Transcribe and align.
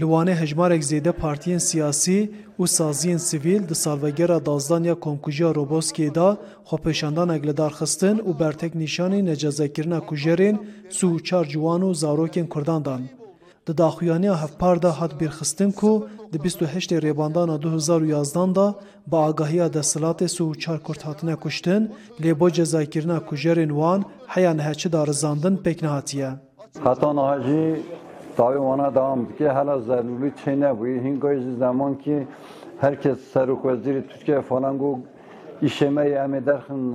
li 0.00 0.04
Wanê 0.12 0.34
hejmarek 0.34 0.82
zêde 0.90 1.12
partiyên 1.12 1.58
siyasî 1.68 2.20
û 2.60 2.64
saziyên 2.78 3.20
sivîl 3.28 3.68
di 3.68 3.74
salvegera 3.74 4.46
dazdaniya 4.46 4.94
Komkujiya 5.04 5.50
Roboskê 5.58 6.14
da 6.14 6.28
xwepêşandanek 6.68 7.42
li 7.46 7.56
darxistin 7.56 8.16
û 8.28 8.30
bertek 8.40 8.74
nîşanî 8.74 9.20
necezekirina 9.30 10.00
kujerên 10.08 10.56
sû 10.96 11.06
û 11.14 11.22
çar 11.22 11.44
ciwan 11.44 11.82
û 11.88 11.90
zarokên 12.02 12.48
Kurdan 12.48 12.84
dan. 12.84 13.02
Di 13.66 13.78
daxuyaniya 13.78 14.42
hevpar 14.42 14.82
da 14.82 15.00
hat 15.00 15.12
bîrxistin 15.20 15.70
ku 15.70 16.08
di 16.32 16.38
28 16.38 17.02
rêbandana 17.06 17.56
2011 17.58 18.54
da 18.54 18.74
bi 19.06 19.16
agahiya 19.16 19.66
desthilatê 19.66 20.28
sû 20.36 20.42
û 20.50 20.58
çar 20.58 20.78
Kurd 20.82 21.00
hatine 21.00 21.36
kuştin 21.36 21.92
lê 22.20 22.40
bo 22.40 22.50
cezakirina 22.50 23.18
kujerên 23.26 23.68
wan 23.68 24.04
heya 24.26 24.54
neheçi 24.54 24.92
da 24.92 25.06
rizandin 25.06 25.56
pêk 25.56 25.82
nehatiye. 25.82 26.30
Hatan 26.84 27.16
Hacı 27.16 27.80
tabi 28.36 28.58
ona 28.58 28.94
devam 28.94 29.36
ki 29.36 29.48
hala 29.48 29.78
zaruri 29.78 30.32
çene 30.44 30.78
bu. 30.80 30.86
Hingoy 30.86 31.40
zaman 31.58 31.98
ki 31.98 32.26
herkes 32.80 33.18
Seruk 33.32 33.66
Veziri 33.66 34.08
Türkiye 34.08 34.40
falan 34.40 34.78
bu 34.78 35.00
işemeyi 35.62 36.14
emederken 36.14 36.94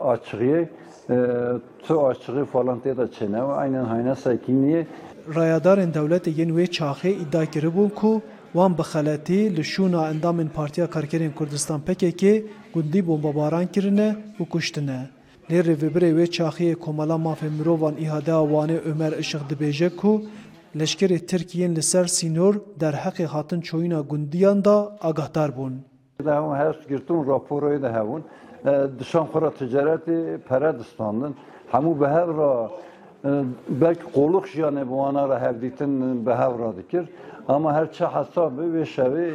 açığı 0.00 0.68
tu 1.82 2.06
açığı 2.06 2.44
falan 2.44 2.84
diye 2.84 2.96
da 2.96 3.10
çene 3.10 3.40
aynen 3.40 3.84
hayna 3.84 4.14
sakiniye 4.14 4.86
Rayadarên 5.34 5.92
dewletê 5.92 6.30
yên 6.30 6.48
wê 6.48 6.66
çaxê 6.66 7.10
îdia 7.22 7.44
kiribûn 7.46 7.88
ku 7.88 8.22
wan 8.52 8.78
bi 8.78 8.82
xeletî 8.82 9.56
li 9.56 9.60
şûna 9.60 10.10
endamên 10.12 10.48
Partiya 10.48 10.86
Karkerên 10.86 11.34
Kurdistan 11.34 11.80
PKK 11.80 12.22
gundî 12.74 13.06
bombabaran 13.06 13.66
kirine 13.66 14.16
û 14.40 14.48
kuştine. 14.48 15.00
Lê 15.50 15.60
rêvebirê 15.60 16.10
wê 16.18 16.26
çaxiyê 16.36 16.74
Komela 16.74 17.14
Mafê 17.14 17.48
Mirovan 17.58 17.94
îhadeya 18.04 18.36
Wanê 18.36 18.78
Ömer 18.90 19.12
Işık 19.12 19.40
dibêje 19.50 19.96
ku 19.96 20.22
لشکر 20.80 21.18
ترکیه 21.18 21.68
لسر 21.68 22.06
سینور 22.06 22.60
در 22.78 22.94
حق 23.04 23.18
خاطن 23.26 23.60
چوینا 23.60 24.02
گندیان 24.02 24.60
دا 24.60 24.78
اگهتار 25.00 25.50
بون. 25.50 25.84
در 26.24 26.36
همون 26.36 26.56
هست 26.56 26.88
گرتون 26.88 27.26
راپوروی 27.26 27.78
در 27.78 27.92
همون 27.98 28.24
دشان 29.00 29.26
خورا 29.26 29.50
تجارت 29.50 30.10
پردستان 30.48 31.18
دن 31.20 31.34
همون 31.72 31.98
به 31.98 32.08
هر 32.08 32.24
را 32.24 32.70
بلک 33.80 34.00
قولوخ 34.12 34.44
جانه 34.56 34.84
بوانا 34.84 35.26
را 35.26 35.38
هر 35.38 35.52
دیتن 35.52 36.24
به 36.24 36.36
هر 36.36 36.48
را 36.48 36.72
دکر. 36.72 37.04
اما 37.48 37.70
هر 37.72 37.86
چه 37.86 38.06
حساب 38.06 38.72
به 38.72 38.84
شوی 38.84 39.32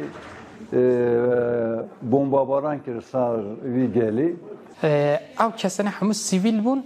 بومبا 2.10 2.76
کرد 2.86 3.00
سر 3.00 3.42
وی 3.64 3.86
گلی. 3.86 4.36
او 5.40 5.50
کسانی 5.56 5.88
همو 5.88 6.12
سیویل 6.12 6.60
بون. 6.60 6.82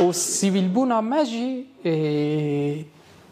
او 0.00 0.12
سیویل 0.12 0.68
بون 0.74 0.92
همه 0.92 1.24
جی 1.24 1.66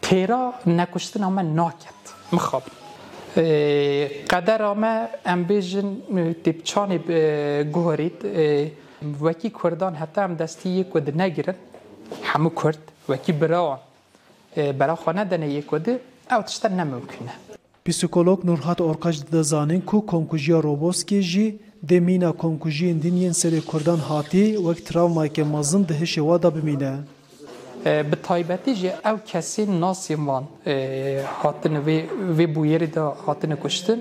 تیرا 0.08 0.42
نکشتن 0.66 1.22
همه 1.22 1.42
ناکد 1.42 2.00
مخاب 2.32 2.62
قدر 4.30 4.62
همه 4.62 5.08
ام 5.26 5.42
بیجن 5.44 5.88
تیبچان 6.44 6.90
گوهرید 7.74 8.18
وکی 9.20 9.50
کردان 9.62 9.94
حتی 9.94 10.20
هم 10.20 10.34
دستی 10.34 10.68
یک 10.68 10.96
ود 10.96 11.20
نگیرن. 11.20 11.54
همو 12.22 12.50
کرد 12.50 12.78
وکی 13.08 13.32
براوان 13.32 13.78
برا 14.78 14.94
خانه 14.94 15.24
دنه 15.24 15.48
یک 15.48 15.72
ود 15.72 15.88
او 16.30 16.42
تشتا 16.42 16.68
نممکنه 16.68 17.32
پسیکولوگ 17.84 18.46
نورهات 18.46 18.80
اورقاج 18.80 19.24
دزانین 19.32 19.80
کو 19.80 20.00
کنکوژیا 20.00 20.60
روبوسکی 20.60 21.20
جی 21.22 21.46
د 21.88 21.92
مینا 21.92 22.32
کنکوژین 22.32 22.98
دینین 22.98 23.32
سری 23.32 23.60
کردان 23.72 24.00
هاتی 24.08 24.56
وک 24.56 24.78
تراوما 24.88 25.26
کې 25.26 25.40
مزن 25.54 25.82
د 25.82 25.92
هشوا 25.92 26.36
د 26.44 26.46
بمینه. 26.56 27.17
به 28.10 28.16
تایبەتی 28.26 28.72
ژێ 28.80 28.92
ئەو 29.04 29.16
کەسی 29.30 29.64
ناسیوان 29.82 30.44
هاتن 31.40 31.74
وێ 32.36 32.46
بویێریدا 32.54 33.04
هاتنە 33.26 33.56
کوشتن 33.62 34.00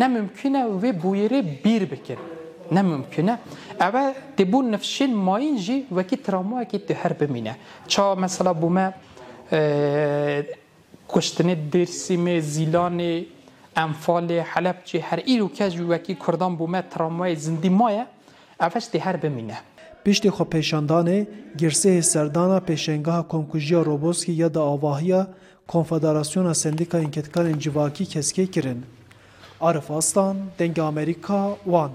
نەممکنە 0.00 0.62
وێ 0.82 0.90
بویێرێ 1.02 1.40
بیر 1.64 1.84
بکن. 1.92 2.20
نەممکنە 2.76 3.34
ئەوە 3.82 4.02
دەبوو 4.38 4.60
نفشین 4.74 5.12
ماینجی 5.28 5.78
وەکی 5.96 6.16
ترامواکی 6.26 6.78
تو 6.86 6.94
هەر 7.02 7.12
بمینە 7.20 7.54
چا 7.92 8.04
مەسەلا 8.22 8.52
بوومە 8.60 8.86
کوشتنی 11.12 11.54
درسیمێ 11.72 12.36
زیلانێ 12.52 13.14
ئەمفالێ 13.78 14.38
حەلەبچی 14.52 14.98
هەر 15.08 15.20
ئیر 15.28 15.40
و 15.42 15.48
کەژ 15.56 15.72
وەکی 15.92 16.14
کوردان 16.22 16.52
بوومە 16.58 16.80
تراموای 16.92 17.36
زندی 17.44 17.70
مایە 17.80 18.04
ئەفەشتی 18.62 18.98
هەر 19.06 19.16
بمینە. 19.22 19.58
Piştî 20.04 20.28
xwe 20.28 20.44
pêşandanê 20.54 21.26
girsehê 21.60 22.02
serdana 22.02 22.58
pêşengeha 22.58 23.28
Komkujiya 23.28 23.84
Roboskî 23.84 24.32
ya 24.32 24.54
da 24.54 24.62
avahiya 24.62 25.26
Konfederasyona 25.68 26.54
Sendikayên 26.54 27.10
Ketkarên 27.10 27.58
Civakî 27.58 28.04
keskê 28.04 28.46
kirin. 28.46 28.80
Arif 29.60 29.90
Aslan, 29.90 30.36
Dengê 30.58 30.82
Amerîka, 30.82 31.56
Wan 31.64 31.90